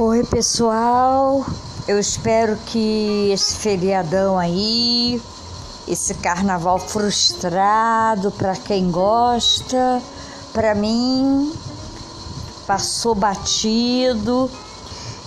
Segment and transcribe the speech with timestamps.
[0.00, 1.44] Oi, pessoal.
[1.88, 5.20] Eu espero que esse feriadão aí,
[5.88, 10.00] esse carnaval frustrado para quem gosta,
[10.52, 11.52] para mim
[12.64, 14.48] passou batido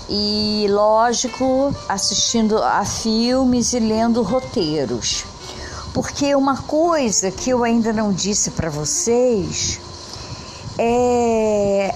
[0.07, 5.25] e lógico, assistindo a filmes e lendo roteiros.
[5.93, 9.81] Porque uma coisa que eu ainda não disse para vocês
[10.77, 11.50] é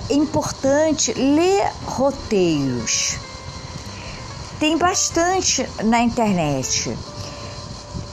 [0.10, 3.18] importante ler roteiros.
[4.60, 6.98] Tem bastante na internet.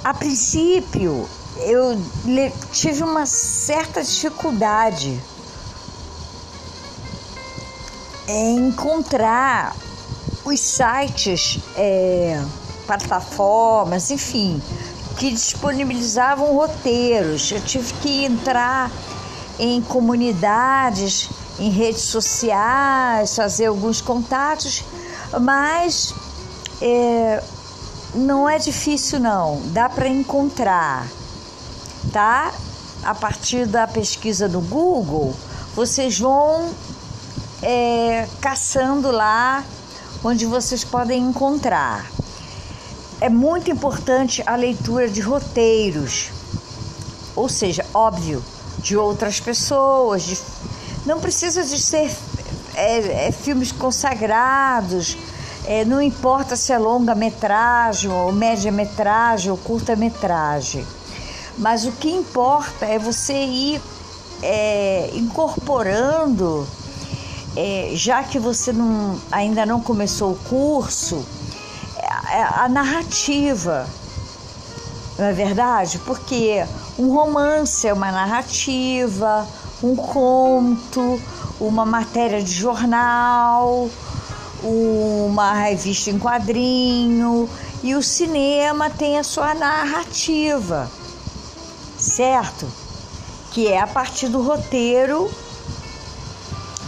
[0.02, 1.28] A princípio,
[1.60, 2.00] eu
[2.72, 5.20] tive uma certa dificuldade
[8.26, 9.76] em encontrar
[10.44, 12.42] os sites, é,
[12.86, 14.60] plataformas, enfim,
[15.16, 17.52] que disponibilizavam roteiros.
[17.52, 18.90] Eu tive que entrar
[19.58, 21.28] em comunidades,
[21.62, 24.82] em redes sociais, fazer alguns contatos,
[25.40, 26.12] mas
[26.80, 27.40] é,
[28.16, 31.06] não é difícil não, dá para encontrar,
[32.12, 32.52] tá?
[33.04, 35.36] A partir da pesquisa do Google,
[35.72, 36.68] vocês vão
[37.62, 39.64] é, caçando lá
[40.24, 42.10] onde vocês podem encontrar.
[43.20, 46.30] É muito importante a leitura de roteiros,
[47.36, 48.42] ou seja, óbvio,
[48.78, 50.24] de outras pessoas.
[50.24, 50.38] De...
[51.04, 52.10] Não precisa de ser
[52.74, 55.16] é, é, filmes consagrados,
[55.64, 60.86] é, não importa se é longa-metragem, ou média-metragem, ou curta-metragem.
[61.58, 63.82] Mas o que importa é você ir
[64.42, 66.66] é, incorporando,
[67.56, 71.24] é, já que você não, ainda não começou o curso,
[72.30, 73.86] é, a narrativa
[75.18, 75.98] não é verdade?
[75.98, 76.64] Porque
[76.98, 79.46] um romance é uma narrativa,
[79.82, 81.20] um conto,
[81.60, 83.88] uma matéria de jornal,
[84.62, 87.48] uma revista em quadrinho
[87.82, 90.90] e o cinema tem a sua narrativa,
[91.98, 92.66] certo?
[93.50, 95.30] Que é a partir do roteiro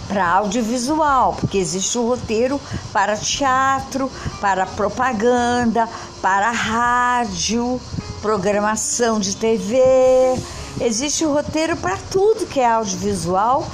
[0.06, 2.61] para audiovisual, porque existe o roteiro
[2.93, 5.88] para teatro, para propaganda,
[6.22, 7.81] para rádio,
[8.22, 10.38] programação de TV,
[10.81, 13.67] existe o roteiro para tudo que é audiovisual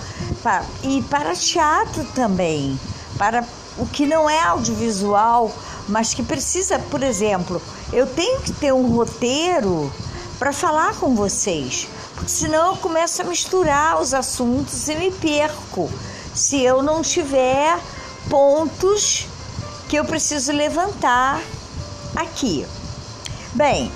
[0.43, 2.79] para, e para teatro também,
[3.17, 3.45] para
[3.79, 5.53] o que não é audiovisual,
[5.89, 7.61] mas que precisa, por exemplo,
[7.93, 9.93] eu tenho que ter um roteiro
[10.39, 15.91] para falar com vocês, porque senão eu começo a misturar os assuntos e me perco
[16.35, 17.79] se eu não tiver
[18.29, 19.27] pontos
[19.89, 21.43] que eu preciso levantar
[22.15, 22.67] aqui.
[23.53, 23.91] Bem,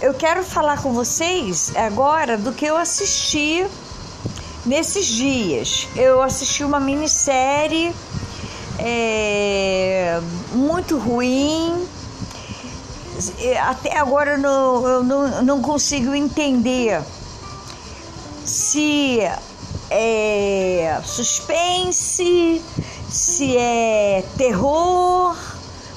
[0.00, 3.66] eu quero falar com vocês agora do que eu assisti
[4.64, 5.88] nesses dias.
[5.94, 7.94] Eu assisti uma minissérie
[8.78, 10.20] é,
[10.52, 11.86] muito ruim.
[13.62, 17.02] Até agora eu não, eu não, não consigo entender
[18.44, 19.20] se
[19.90, 22.62] é suspense,
[23.10, 25.36] se é terror,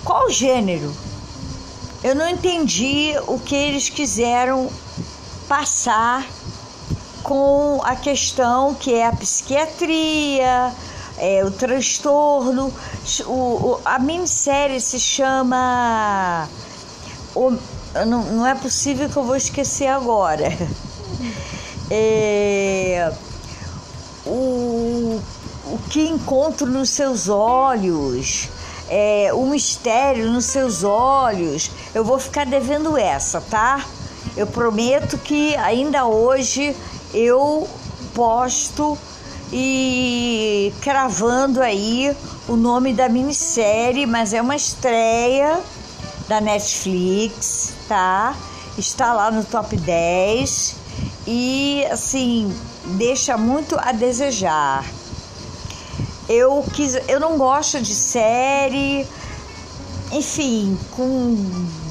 [0.04, 0.94] qual gênero?
[2.04, 4.70] Eu não entendi o que eles quiseram
[5.48, 6.28] passar
[7.24, 10.74] com a questão que é a psiquiatria,
[11.18, 12.74] é, o transtorno.
[13.26, 16.50] O, o, a minissérie se chama.
[17.34, 17.52] O,
[18.06, 20.50] não, não é possível que eu vou esquecer agora.
[21.96, 23.14] É,
[24.26, 25.22] o,
[25.68, 28.50] o que encontro nos seus olhos
[28.90, 31.72] é, o mistério nos seus olhos.
[31.94, 33.86] Eu vou ficar devendo essa, tá?
[34.36, 36.76] Eu prometo que ainda hoje
[37.14, 37.68] eu
[38.14, 38.98] posto
[39.52, 42.16] e cravando aí
[42.48, 45.60] o nome da minissérie, mas é uma estreia
[46.28, 48.36] da Netflix, tá?
[48.78, 50.76] Está lá no top 10
[51.28, 52.52] e assim
[52.98, 54.84] deixa muito a desejar.
[56.28, 59.06] Eu quis, eu não gosto de série,
[60.12, 61.36] enfim, com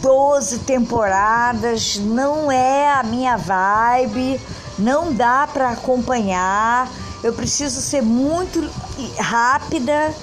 [0.01, 4.41] 12 temporadas, não é a minha vibe,
[4.79, 6.91] não dá para acompanhar.
[7.23, 8.69] Eu preciso ser muito
[9.19, 10.15] rápida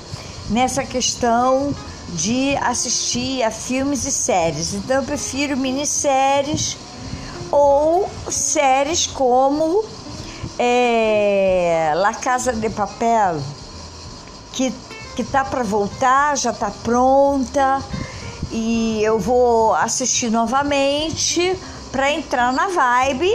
[0.49, 1.73] nessa questão
[2.09, 4.73] de assistir a filmes e séries.
[4.73, 6.77] Então eu prefiro minisséries
[7.51, 9.83] ou séries como
[10.57, 13.39] é, La Casa de Papel
[14.59, 14.73] que
[15.15, 17.83] que tá para voltar, já tá pronta
[18.49, 21.59] e eu vou assistir novamente
[21.91, 23.29] para entrar na vibe,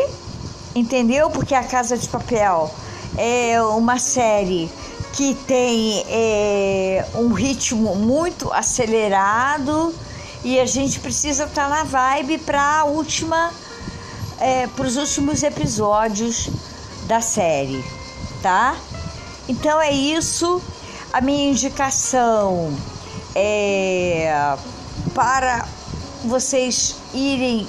[0.75, 1.29] entendeu?
[1.29, 2.75] Porque a Casa de Papel
[3.19, 4.71] é uma série
[5.13, 9.95] que tem é, um ritmo muito acelerado
[10.43, 13.53] e a gente precisa estar tá na vibe para última,
[14.41, 16.49] é, para os últimos episódios
[17.07, 17.85] da série,
[18.41, 18.75] tá?
[19.47, 20.63] Então é isso.
[21.15, 22.77] A minha indicação
[23.37, 24.57] é
[25.15, 25.65] para
[26.25, 27.69] vocês irem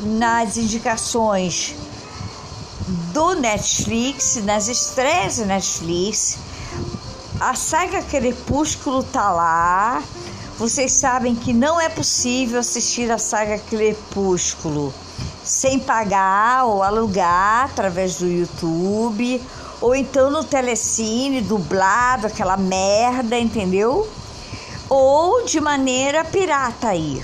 [0.00, 1.74] nas indicações
[3.12, 6.38] do Netflix, nas estreias do Netflix.
[7.38, 10.02] A saga Crepúsculo tá lá.
[10.56, 14.94] Vocês sabem que não é possível assistir a saga Crepúsculo
[15.44, 19.42] sem pagar ou alugar através do YouTube
[19.80, 24.08] ou então no telecine dublado, aquela merda, entendeu?
[24.88, 27.22] Ou de maneira pirata aí.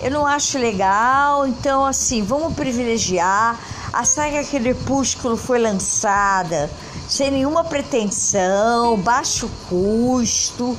[0.00, 3.58] Eu não acho legal, então assim, vamos privilegiar.
[3.92, 6.70] A saga Crepúsculo foi lançada
[7.08, 10.76] sem nenhuma pretensão, baixo custo,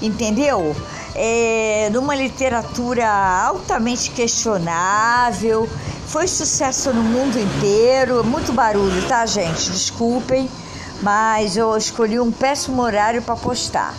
[0.00, 0.74] entendeu?
[1.14, 5.68] É, numa literatura altamente questionável,
[6.06, 9.70] foi sucesso no mundo inteiro, muito barulho, tá, gente?
[9.70, 10.48] Desculpem,
[11.02, 13.94] mas eu escolhi um péssimo horário para postar.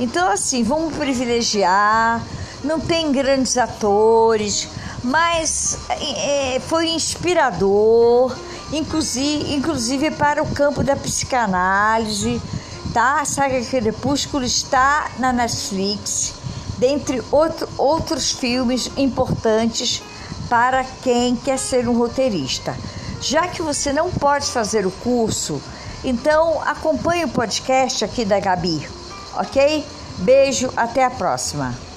[0.00, 2.22] Então, assim, vamos privilegiar
[2.62, 4.68] não tem grandes atores,
[5.02, 8.36] mas é, foi inspirador,
[8.72, 12.40] inclusive, inclusive para o campo da psicanálise.
[13.00, 16.34] A saga Crepúsculo está na Netflix,
[16.78, 20.02] dentre outro, outros filmes importantes
[20.48, 22.76] para quem quer ser um roteirista.
[23.20, 25.62] Já que você não pode fazer o curso,
[26.02, 28.88] então acompanhe o podcast aqui da Gabi,
[29.36, 29.86] ok?
[30.18, 31.87] Beijo, até a próxima.